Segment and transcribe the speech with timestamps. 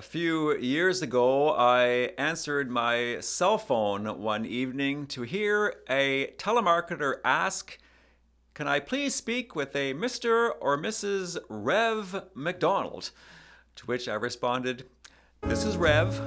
[0.00, 7.16] A few years ago, I answered my cell phone one evening to hear a telemarketer
[7.22, 7.78] ask,
[8.54, 10.52] Can I please speak with a Mr.
[10.58, 11.36] or Mrs.
[11.50, 13.10] Rev MacDonald?
[13.76, 14.86] To which I responded,
[15.42, 16.18] This is Rev.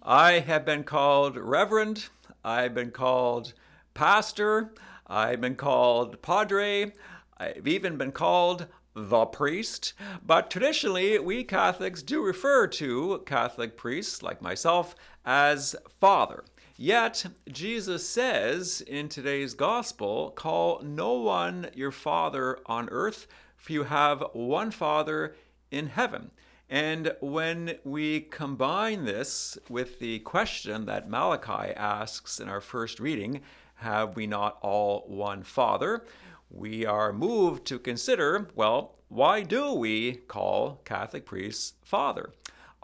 [0.00, 2.08] I have been called Reverend,
[2.44, 3.52] I've been called
[3.94, 4.72] Pastor,
[5.08, 6.92] I've been called Padre.
[7.36, 9.92] I've even been called the priest,
[10.24, 16.44] but traditionally we Catholics do refer to Catholic priests like myself as Father.
[16.76, 23.84] Yet, Jesus says in today's gospel, Call no one your father on earth, for you
[23.84, 25.36] have one Father
[25.70, 26.32] in heaven.
[26.68, 33.42] And when we combine this with the question that Malachi asks in our first reading,
[33.76, 36.04] Have we not all one Father?
[36.54, 42.30] We are moved to consider well, why do we call Catholic priests father?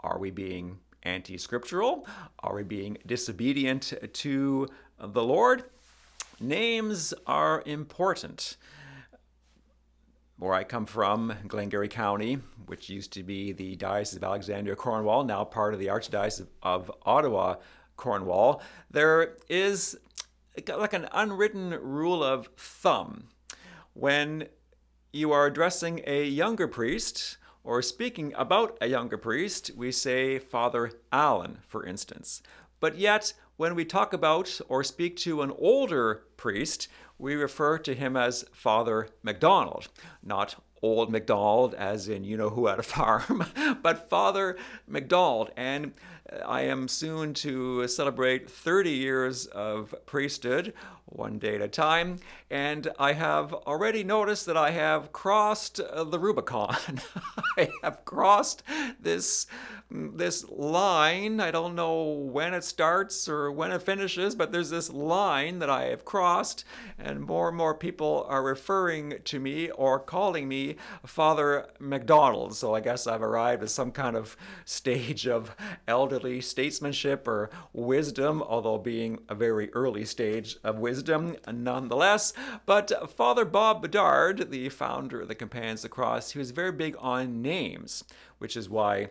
[0.01, 2.05] Are we being anti scriptural?
[2.39, 4.67] Are we being disobedient to
[4.99, 5.63] the Lord?
[6.39, 8.57] Names are important.
[10.37, 15.23] Where I come from, Glengarry County, which used to be the Diocese of Alexandria, Cornwall,
[15.23, 17.57] now part of the Archdiocese of Ottawa,
[17.95, 19.97] Cornwall, there is
[20.67, 23.27] like an unwritten rule of thumb
[23.93, 24.47] when
[25.11, 30.91] you are addressing a younger priest or speaking about a younger priest, we say Father
[31.11, 32.41] Allen, for instance.
[32.79, 36.87] But yet, when we talk about or speak to an older priest,
[37.19, 39.89] we refer to him as Father MacDonald,
[40.23, 43.45] not old MacDonald, as in you know who at a farm,
[43.83, 45.51] but Father MacDonald.
[45.55, 45.93] And
[46.45, 50.73] I am soon to celebrate 30 years of priesthood,
[51.05, 56.05] one day at a time, and I have already noticed that I have crossed uh,
[56.05, 57.01] the Rubicon.
[57.57, 58.63] I have crossed
[58.99, 59.47] this
[59.93, 61.41] this line.
[61.41, 65.69] I don't know when it starts or when it finishes, but there's this line that
[65.69, 66.63] I have crossed,
[66.97, 72.55] and more and more people are referring to me or calling me Father MacDonald.
[72.55, 75.55] So I guess I've arrived at some kind of stage of
[76.41, 82.33] statesmanship or wisdom, although being a very early stage of wisdom nonetheless.
[82.65, 86.71] But Father Bob Bedard, the founder of the Companions of the Cross, he was very
[86.71, 88.03] big on names,
[88.37, 89.09] which is why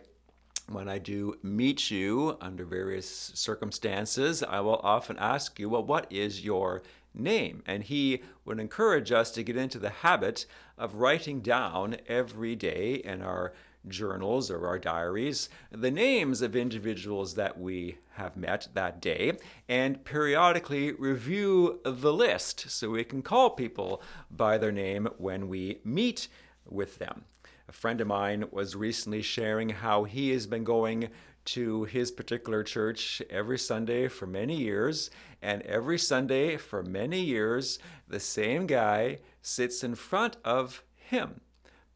[0.69, 6.07] when I do meet you under various circumstances, I will often ask you, well, what
[6.09, 6.81] is your
[7.13, 7.61] name?
[7.65, 10.45] And he would encourage us to get into the habit
[10.77, 13.53] of writing down every day in our
[13.87, 19.33] journals or our diaries the names of individuals that we have met that day
[19.67, 25.79] and periodically review the list so we can call people by their name when we
[25.83, 26.27] meet
[26.65, 27.25] with them.
[27.67, 31.09] A friend of mine was recently sharing how he has been going
[31.43, 35.09] to his particular church every Sunday for many years,
[35.41, 41.41] and every Sunday for many years, the same guy sits in front of him.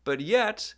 [0.04, 0.74] But yet,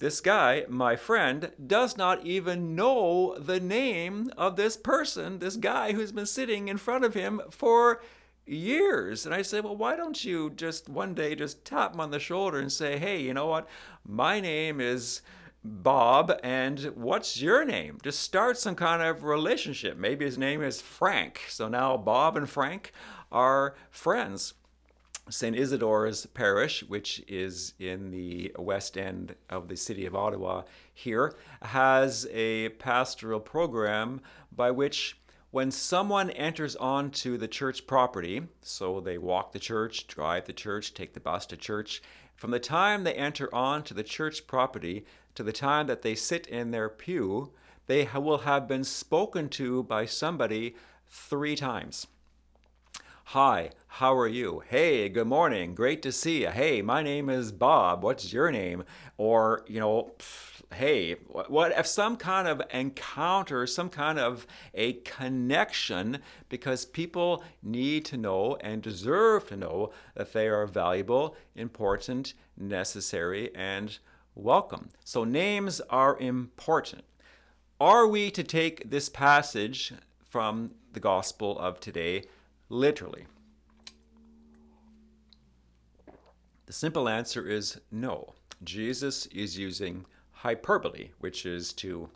[0.00, 5.92] this guy, my friend, does not even know the name of this person, this guy
[5.92, 8.02] who's been sitting in front of him for
[8.46, 9.26] years.
[9.26, 12.18] And I said, well, why don't you just one day just tap him on the
[12.18, 13.68] shoulder and say, hey, you know what?
[14.06, 15.20] My name is
[15.62, 17.98] Bob, and what's your name?
[18.02, 19.98] Just start some kind of relationship.
[19.98, 21.42] Maybe his name is Frank.
[21.48, 22.92] So now Bob and Frank
[23.30, 24.54] are friends.
[25.30, 25.56] St.
[25.56, 32.26] Isidore's Parish, which is in the west end of the city of Ottawa here, has
[32.32, 34.20] a pastoral program
[34.50, 35.18] by which
[35.52, 40.94] when someone enters onto the church property, so they walk the church, drive the church,
[40.94, 42.02] take the bus to church,
[42.36, 45.04] from the time they enter onto the church property
[45.34, 47.52] to the time that they sit in their pew,
[47.86, 50.74] they will have been spoken to by somebody
[51.06, 52.06] three times.
[53.34, 54.64] Hi, how are you?
[54.68, 55.72] Hey, good morning.
[55.72, 56.48] Great to see you.
[56.48, 58.02] Hey, my name is Bob.
[58.02, 58.82] What's your name?
[59.18, 60.14] Or, you know,
[60.74, 66.18] hey, what if some kind of encounter, some kind of a connection,
[66.48, 73.54] because people need to know and deserve to know that they are valuable, important, necessary,
[73.54, 74.00] and
[74.34, 74.88] welcome.
[75.04, 77.04] So names are important.
[77.80, 79.92] Are we to take this passage
[80.28, 82.24] from the gospel of today
[82.70, 83.26] literally?
[86.64, 88.32] The simple answer is no.
[88.64, 92.08] Jesus is using hyperbole, which is to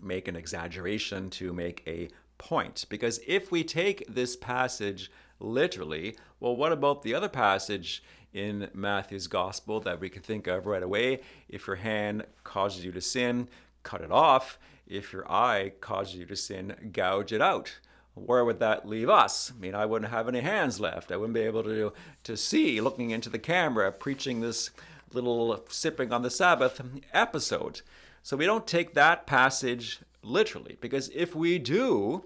[0.00, 2.08] make an exaggeration, to make a
[2.38, 2.86] point.
[2.88, 8.02] Because if we take this passage literally, well, what about the other passage
[8.32, 11.20] in Matthew's gospel that we can think of right away.
[11.48, 13.48] If your hand causes you to sin,
[13.82, 14.58] cut it off.
[14.86, 17.78] If your eye causes you to sin, gouge it out.
[18.14, 19.52] Where would that leave us?
[19.56, 21.10] I mean, I wouldn't have any hands left.
[21.10, 21.92] I wouldn't be able to,
[22.24, 24.70] to see looking into the camera, preaching this
[25.12, 26.80] little sipping on the Sabbath
[27.12, 27.80] episode.
[28.22, 32.24] So we don't take that passage literally, because if we do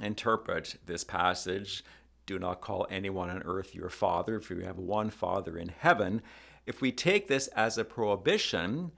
[0.00, 1.82] interpret this passage,
[2.26, 6.22] do not call anyone on earth your father, if you have one father in heaven,
[6.66, 8.92] if we take this as a prohibition,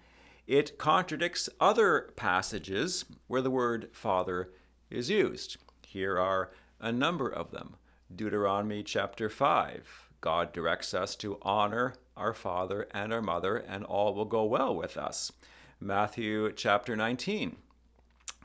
[0.47, 4.51] it contradicts other passages where the word father
[4.91, 5.57] is used.
[5.93, 7.75] Here are a number of them.
[8.15, 10.09] Deuteronomy chapter 5.
[10.21, 14.73] God directs us to honor our father and our mother, and all will go well
[14.73, 15.33] with us.
[15.81, 17.57] Matthew chapter 19.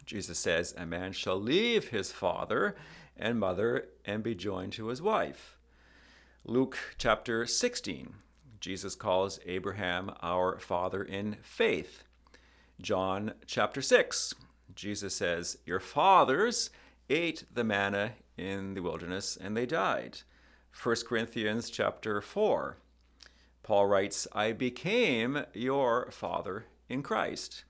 [0.07, 2.75] Jesus says, A man shall leave his father
[3.15, 5.55] and mother and be joined to his wife.
[6.45, 8.15] Luke chapter 16.
[8.59, 12.05] Jesus calls Abraham our father in faith.
[12.81, 14.33] John chapter 6.
[14.73, 16.71] Jesus says, Your fathers
[17.09, 20.19] ate the manna in the wilderness and they died.
[20.81, 22.77] 1 Corinthians chapter 4.
[23.63, 27.63] Paul writes, I became your father in Christ.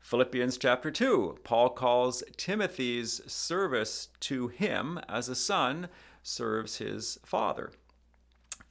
[0.00, 5.88] Philippians chapter 2, Paul calls Timothy's service to him as a son
[6.22, 7.72] serves his father.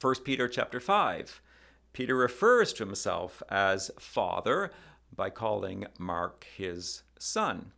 [0.00, 1.40] 1 Peter chapter 5,
[1.92, 4.70] Peter refers to himself as father
[5.14, 7.72] by calling Mark his son.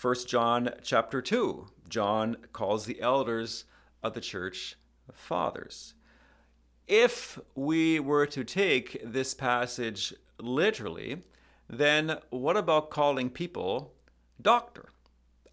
[0.00, 3.64] 1 John chapter 2, John calls the elders
[4.00, 4.76] of the church
[5.12, 5.94] fathers.
[6.86, 11.22] If we were to take this passage literally,
[11.68, 13.92] then what about calling people
[14.40, 14.90] doctor,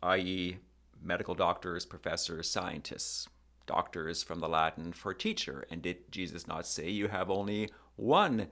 [0.04, 0.58] i.e.,
[1.02, 3.28] medical doctors, professors, scientists?
[3.66, 5.66] Doctors from the Latin for teacher.
[5.72, 8.50] And did Jesus not say you have only one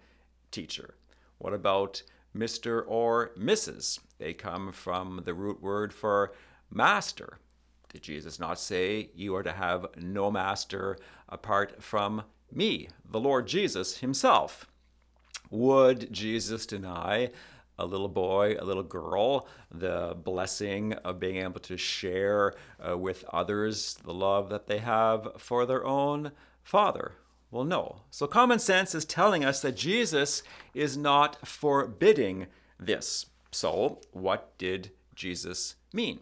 [0.50, 0.95] teacher?
[1.38, 2.01] What about
[2.36, 2.84] Mr.
[2.88, 4.00] or Mrs.?
[4.23, 6.31] They come from the root word for
[6.71, 7.39] master.
[7.91, 10.97] Did Jesus not say you are to have no master
[11.27, 14.65] apart from me, the Lord Jesus himself?
[15.49, 17.31] Would Jesus deny
[17.77, 23.25] a little boy, a little girl, the blessing of being able to share uh, with
[23.33, 26.31] others the love that they have for their own
[26.63, 27.15] father?
[27.51, 28.03] Well, no.
[28.09, 30.43] So common sense is telling us that Jesus
[30.73, 32.47] is not forbidding
[32.79, 33.25] this.
[33.53, 36.21] So, what did Jesus mean?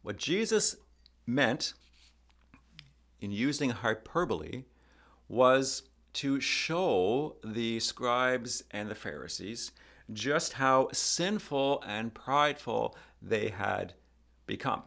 [0.00, 0.76] What Jesus
[1.26, 1.74] meant
[3.20, 4.64] in using hyperbole
[5.28, 5.82] was
[6.14, 9.72] to show the scribes and the Pharisees
[10.10, 13.92] just how sinful and prideful they had
[14.46, 14.82] become.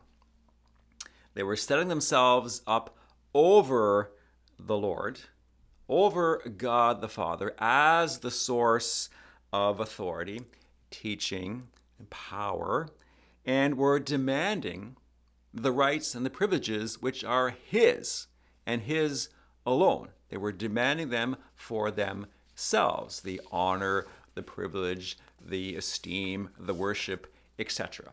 [1.36, 2.98] They were setting themselves up
[3.36, 4.12] over
[4.58, 5.20] the Lord,
[5.90, 9.10] over God the Father, as the source
[9.54, 10.42] of authority,
[10.92, 11.68] teaching,
[11.98, 12.90] and power,
[13.46, 14.98] and were demanding
[15.54, 18.28] the rights and the privileges which are His
[18.66, 19.30] and His
[19.66, 20.10] alone.
[20.30, 24.06] They were demanding them for themselves the honor,
[24.36, 28.12] the privilege, the esteem, the worship, etc.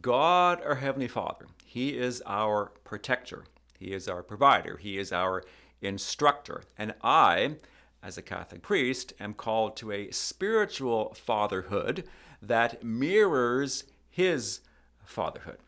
[0.00, 3.44] God, our Heavenly Father, He is our protector,
[3.78, 5.44] He is our provider, He is our
[5.82, 6.62] instructor.
[6.78, 7.56] And I,
[8.02, 12.04] as a Catholic priest, am called to a spiritual fatherhood
[12.40, 14.60] that mirrors His
[15.04, 15.58] fatherhood.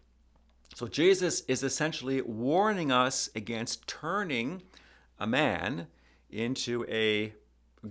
[0.74, 4.62] So Jesus is essentially warning us against turning
[5.20, 5.86] a man
[6.28, 7.32] into a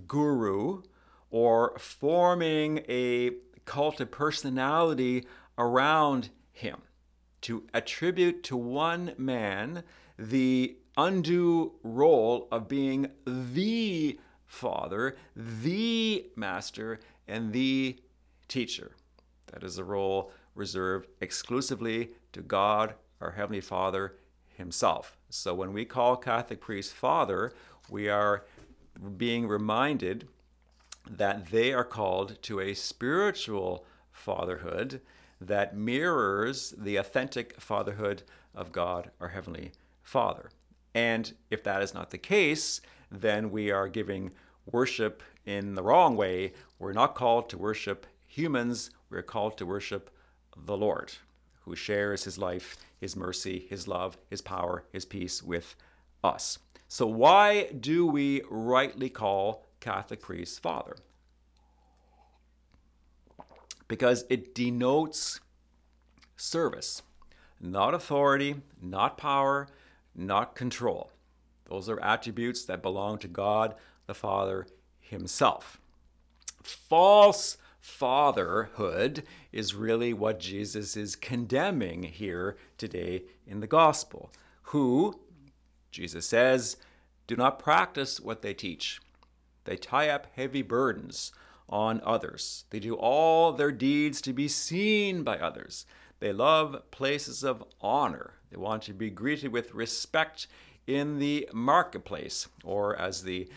[0.06, 0.82] guru
[1.30, 3.30] or forming a
[3.64, 6.82] cult of personality around him
[7.40, 9.82] to attribute to one man
[10.18, 17.98] the undue role of being the father, the master, and the
[18.48, 18.92] teacher.
[19.46, 24.16] That is a role reserved exclusively to God, our Heavenly Father
[24.56, 25.16] Himself.
[25.28, 27.52] So when we call Catholic priests Father,
[27.90, 28.44] we are
[29.16, 30.28] being reminded
[31.10, 35.00] that they are called to a spiritual fatherhood
[35.40, 38.22] that mirrors the authentic fatherhood
[38.54, 39.72] of God, our Heavenly
[40.02, 40.50] Father.
[40.94, 44.32] And if that is not the case, then we are giving
[44.70, 46.52] worship in the wrong way.
[46.78, 50.10] We're not called to worship humans, we're called to worship
[50.56, 51.12] the Lord,
[51.64, 55.76] who shares his life his mercy, his love, his power, his peace with
[56.22, 56.58] us.
[56.88, 60.96] So, why do we rightly call Catholic priests Father?
[63.88, 65.40] Because it denotes
[66.34, 67.02] service,
[67.60, 69.68] not authority, not power,
[70.14, 71.10] not control.
[71.68, 73.74] Those are attributes that belong to God
[74.06, 74.66] the Father
[75.00, 75.80] Himself.
[76.62, 84.30] False fatherhood is really what Jesus is condemning here today in the gospel.
[84.68, 85.20] Who,
[85.90, 86.78] Jesus says,
[87.26, 89.00] do not practice what they teach.
[89.64, 91.32] They tie up heavy burdens
[91.68, 92.64] on others.
[92.70, 95.86] They do all their deeds to be seen by others.
[96.20, 98.34] They love places of honor.
[98.54, 100.46] They want to be greeted with respect
[100.86, 103.48] in the marketplace, or as the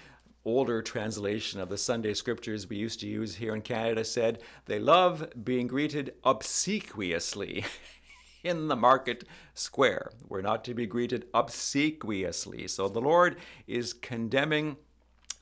[0.44, 4.80] older translation of the Sunday scriptures we used to use here in Canada said, they
[4.80, 7.64] love being greeted obsequiously
[8.44, 9.24] in the market
[9.54, 10.10] square.
[10.28, 12.68] We're not to be greeted obsequiously.
[12.68, 13.38] So the Lord
[13.68, 14.78] is condemning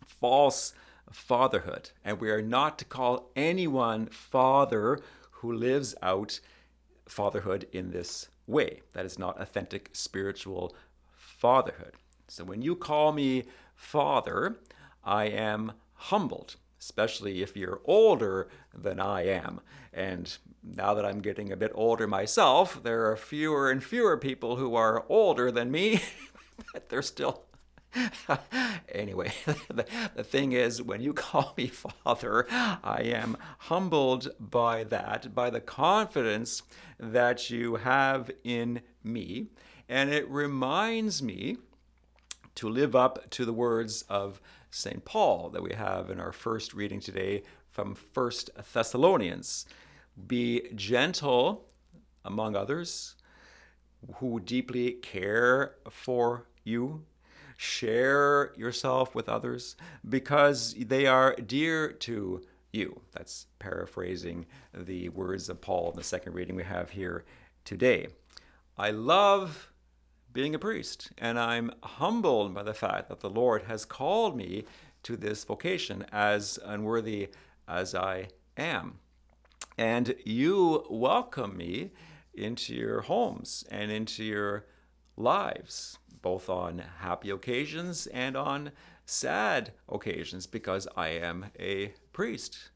[0.06, 0.74] false
[1.14, 5.00] fatherhood, and we are not to call anyone father
[5.32, 6.42] who lives out
[7.08, 8.82] fatherhood in this way.
[8.94, 10.76] That is not authentic spiritual
[11.16, 11.94] fatherhood.
[12.28, 13.44] So when you call me
[13.76, 14.58] father,
[15.04, 19.62] I am humbled, especially if you're older than I am.
[19.94, 24.56] And now that I'm getting a bit older myself, there are fewer and fewer people
[24.58, 26.02] who are older than me,
[26.74, 27.44] but they're still.
[28.90, 29.32] anyway,
[29.68, 29.86] the,
[30.16, 35.62] the thing is, when you call me father, I am humbled by that, by the
[35.62, 36.64] confidence
[37.00, 39.48] that you have in me.
[39.88, 41.58] And it reminds me
[42.56, 45.06] to live up to the words of St.
[45.06, 49.66] Paul that we have in our first reading today from First Thessalonians.
[50.28, 51.66] Be gentle
[52.24, 53.16] among others
[54.16, 57.04] who deeply care for you.
[57.58, 59.76] Share yourself with others
[60.08, 63.02] because they are dear to you.
[63.14, 67.24] That's paraphrasing the words of Paul in the second reading we have here
[67.64, 68.08] today.
[68.78, 69.72] I love
[70.36, 71.12] being a priest.
[71.18, 74.66] And I'm humbled by the fact that the Lord has called me
[75.04, 77.30] to this vocation as unworthy
[77.68, 79.00] as I am.
[79.78, 81.92] And you welcome me
[82.34, 84.66] into your homes and into your
[85.18, 88.72] lives, both on happy occasions and on
[89.06, 92.70] sad occasions, because I am a priest.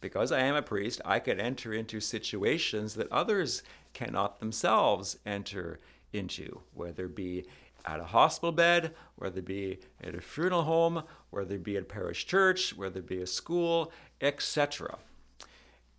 [0.00, 3.62] Because I am a priest, I can enter into situations that others
[3.92, 5.80] cannot themselves enter
[6.12, 7.46] into, whether it be
[7.84, 11.84] at a hospital bed, whether it be at a funeral home, whether it be at
[11.84, 14.98] a parish church, whether it be a school, etc.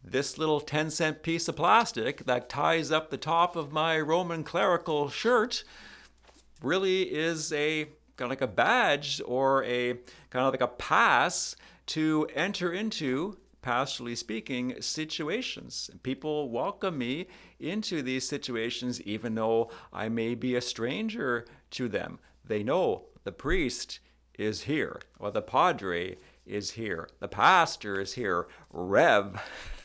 [0.04, 4.44] This little 10 cent piece of plastic that ties up the top of my Roman
[4.44, 5.64] clerical shirt
[6.62, 7.86] really is a
[8.16, 9.94] kind of like a badge or a
[10.30, 11.56] kind of like a pass
[11.88, 15.90] to enter into pastorally speaking, situations.
[16.04, 17.28] People welcome me
[17.60, 22.20] into these situations even though I may be a stranger to them.
[22.46, 24.00] They know the priest
[24.38, 29.42] is here, or the padre is here, the pastor is here, Rev.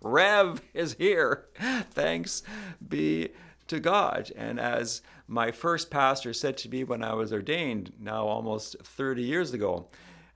[0.00, 1.46] Rev is here.
[1.90, 2.42] Thanks
[2.86, 3.30] be
[3.68, 4.30] to God.
[4.36, 9.22] And as my first pastor said to me when I was ordained, now almost 30
[9.22, 9.88] years ago,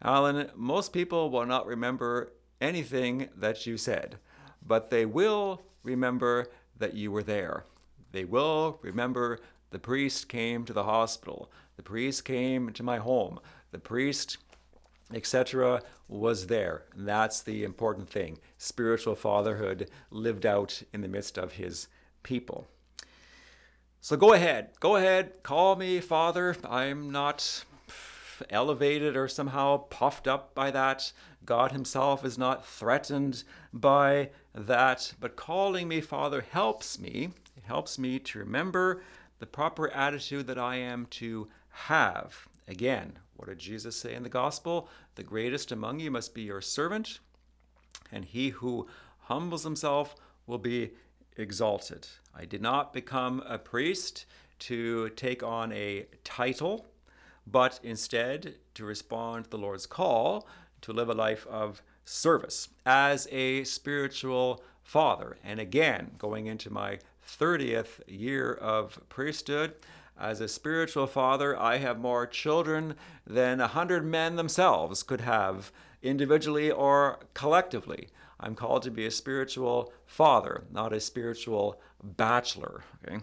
[0.03, 4.19] Alan, most people will not remember anything that you said,
[4.67, 6.47] but they will remember
[6.79, 7.65] that you were there.
[8.12, 13.38] They will remember the priest came to the hospital, the priest came to my home,
[13.71, 14.38] the priest,
[15.12, 16.85] etc., was there.
[16.95, 18.38] And that's the important thing.
[18.57, 21.88] Spiritual fatherhood lived out in the midst of his
[22.23, 22.69] people.
[24.00, 26.57] So go ahead, go ahead, call me father.
[26.69, 27.65] I'm not
[28.50, 31.12] elevated or somehow puffed up by that.
[31.45, 35.15] God Himself is not threatened by that.
[35.21, 37.31] But calling me Father helps me.
[37.57, 39.03] It helps me to remember
[39.38, 42.48] the proper attitude that I am to have.
[42.69, 44.89] Again, what did Jesus say in the gospel?
[45.15, 47.19] The greatest among you must be your servant,
[48.13, 48.87] and he who
[49.21, 50.15] humbles himself
[50.47, 50.91] will be
[51.37, 52.07] exalted.
[52.35, 54.27] I did not become a priest
[54.61, 56.87] to take on a title
[57.51, 60.47] but instead to respond to the Lord's call
[60.83, 65.37] to live a life of service as a spiritual father.
[65.43, 69.75] And again, going into my 30th year of priesthood,
[70.19, 72.95] as a spiritual father, I have more children
[73.27, 75.71] than a hundred men themselves could have
[76.03, 78.09] individually or collectively.
[78.41, 82.83] I'm called to be a spiritual father, not a spiritual bachelor.
[83.07, 83.19] Okay?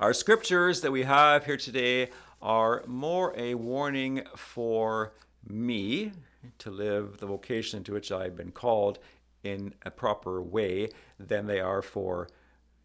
[0.00, 2.10] Our scriptures that we have here today
[2.42, 5.14] are more a warning for
[5.46, 6.12] me
[6.58, 8.98] to live the vocation to which I've been called
[9.42, 10.88] in a proper way
[11.18, 12.28] than they are for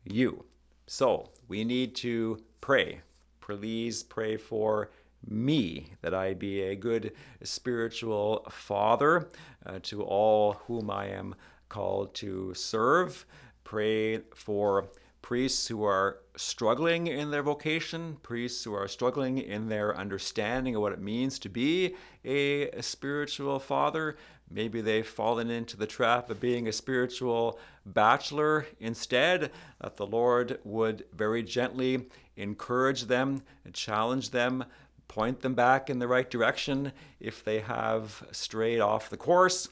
[0.04, 0.46] you.
[0.88, 3.02] So we need to pray.
[3.42, 4.92] please pray for
[5.28, 7.12] me, that I be a good
[7.44, 9.30] spiritual father
[9.66, 11.36] uh, to all whom I am
[11.68, 13.26] called to serve.
[13.64, 14.90] Pray for
[15.22, 20.82] priests who are struggling in their vocation, priests who are struggling in their understanding of
[20.82, 24.18] what it means to be a, a, spiritual father.
[24.50, 30.60] Maybe they've fallen into the trap of being a spiritual bachelor instead, that the Lord
[30.64, 34.64] would very gently encourage them challenge them
[35.10, 39.68] point them back in the right direction if they have strayed off the course,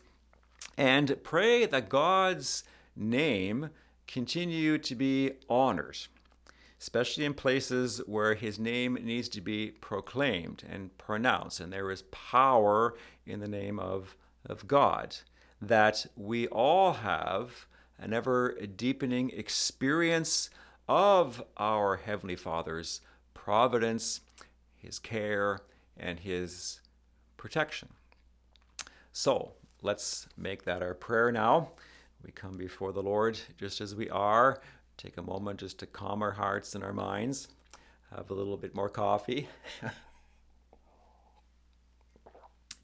[0.77, 2.63] and pray that God's
[2.95, 3.69] name
[4.07, 5.97] continue to be honored,
[6.79, 12.03] especially in places where his name needs to be proclaimed and pronounced, and there is
[12.03, 12.95] power
[13.25, 15.17] in the name of, of God.
[15.61, 17.67] That we all have
[17.99, 20.49] an ever deepening experience
[20.87, 23.01] of our Heavenly Father's
[23.33, 24.21] providence
[24.77, 25.59] his care,
[25.97, 26.79] and his
[27.35, 27.89] protection.
[29.11, 31.71] So let's make that our prayer now.
[32.23, 34.61] We come before the Lord just as we are.
[34.97, 37.47] Take a moment just to calm our hearts and our minds.
[38.15, 39.47] Have a little bit more coffee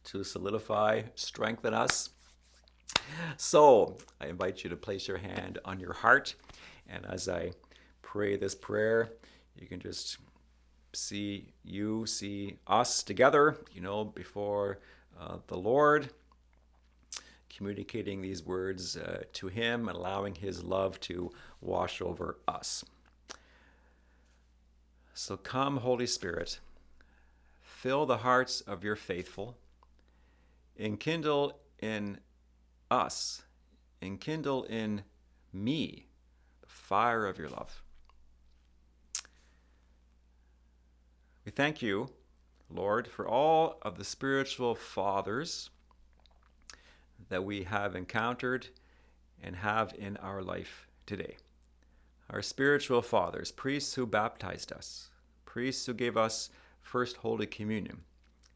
[0.04, 2.10] to solidify, strengthen us.
[3.38, 6.36] So I invite you to place your hand on your heart.
[6.88, 7.52] And as I
[8.02, 9.14] pray this prayer,
[9.56, 10.18] you can just
[10.94, 14.80] see you, see us together, you know, before
[15.20, 16.10] uh, the Lord,
[17.56, 21.32] communicating these words uh, to Him allowing His love to
[21.62, 22.84] wash over us.
[25.14, 26.60] So come, Holy Spirit,
[27.62, 29.58] fill the hearts of your faithful,
[30.78, 32.18] enkindle in
[32.90, 33.44] us,
[34.02, 35.04] enkindle in
[35.52, 36.08] me
[36.62, 37.84] the fire of your love.
[41.46, 42.10] We thank you,
[42.70, 45.70] Lord, for all of the spiritual fathers
[47.34, 48.68] that we have encountered
[49.42, 51.36] and have in our life today.
[52.30, 55.10] Our spiritual fathers, priests who baptized us,
[55.44, 56.52] priests who gave us
[56.84, 58.02] first Holy Communion,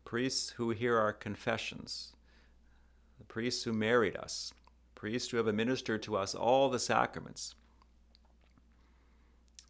[0.05, 2.13] priests who hear our confessions,
[3.17, 4.53] the priests who married us,
[4.93, 7.55] priests who have administered to us all the sacraments,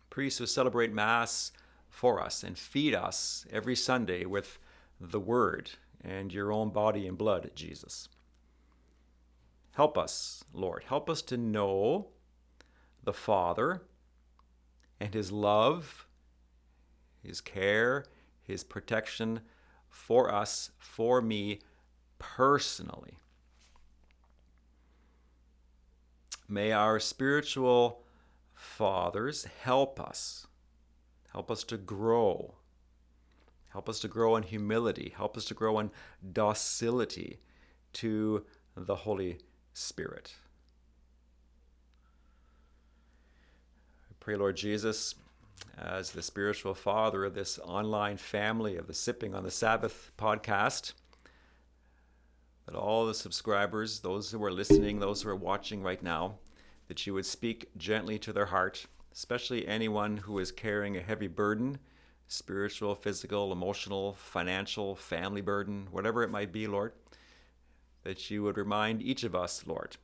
[0.10, 1.54] priests who celebrate Mass
[1.90, 4.60] for us and feed us every Sunday with
[5.00, 5.72] the Word
[6.04, 8.10] and your own body and blood, Jesus.
[9.78, 10.84] Help us, Lord.
[10.84, 12.10] Help us to know
[13.04, 13.84] the Father
[15.00, 16.06] and His love,
[17.24, 18.04] His care,
[18.42, 19.40] His protection
[19.90, 21.60] for us, for me
[22.20, 23.18] personally.
[26.50, 28.04] May our spiritual
[28.54, 30.48] fathers help us
[31.38, 32.56] Help us to grow.
[33.70, 35.14] Help us to grow in humility.
[35.16, 35.92] Help us to grow in
[36.34, 37.40] docility
[37.94, 38.44] to
[38.76, 39.38] the Holy
[39.78, 40.34] Spirit.
[44.10, 45.16] I pray, Lord Jesus,
[45.78, 50.94] as the spiritual father of this online family of the Sipping on the Sabbath podcast,
[52.66, 56.40] that all the subscribers, those who are listening, those who are watching right now,
[56.88, 58.88] that you would speak gently to their heart
[59.18, 61.80] especially anyone who is carrying a heavy burden
[62.30, 66.92] spiritual, physical, emotional, financial, family burden, whatever it might be, Lord,
[68.08, 69.98] that you would remind each of us, Lord,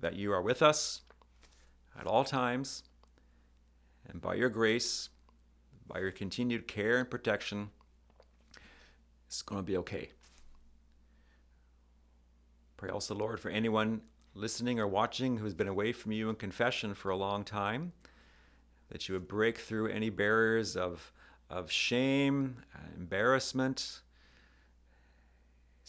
[0.00, 1.02] that you are with us
[1.96, 2.82] at all times,
[4.08, 5.10] and by your grace,
[5.86, 7.70] by your continued care and protection,
[9.28, 10.10] it's going to be okay.
[12.76, 14.00] Pray also, Lord, for anyone
[14.34, 17.92] listening or watching who's been away from you in confession for a long time,
[18.90, 21.12] that you would break through any barriers of,
[21.48, 22.56] of shame,
[22.96, 24.00] embarrassment.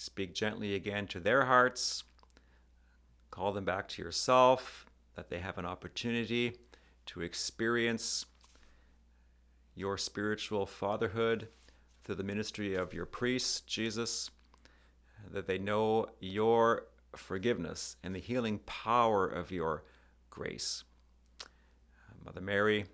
[0.08, 2.06] Speak gently again to their hearts.
[3.30, 6.54] Call them back to yourself, that they have an opportunity
[7.08, 8.26] to experience
[9.76, 11.50] your spiritual fatherhood
[12.06, 14.32] through the ministry of your priest, Jesus,
[15.30, 19.84] that they know your forgiveness and the healing power of your
[20.30, 20.86] grace.
[22.24, 22.86] Mother Mary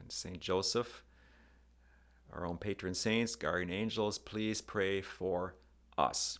[0.00, 1.02] and Saint Joseph,
[2.32, 5.54] our own patron saints, guardian angels, please pray for
[5.98, 6.38] us.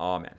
[0.00, 0.34] Amen.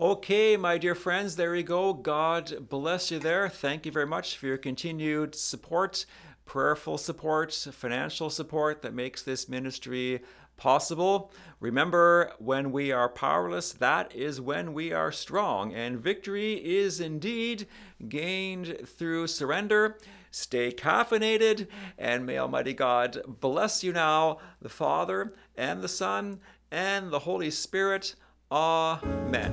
[0.00, 1.92] Okay, my dear friends, there you go.
[1.92, 3.48] God bless you there.
[3.48, 6.06] Thank you very much for your continued support
[6.50, 10.20] prayerful support, financial support that makes this ministry
[10.56, 11.30] possible.
[11.60, 17.68] Remember, when we are powerless, that is when we are strong, and victory is indeed
[18.08, 19.96] gained through surrender.
[20.32, 27.10] Stay caffeinated, and may Almighty God bless you now, the Father, and the Son, and
[27.10, 28.14] the Holy Spirit.
[28.50, 29.52] Amen.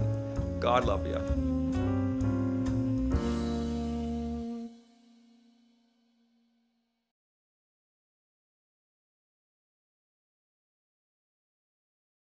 [0.60, 1.47] God love you.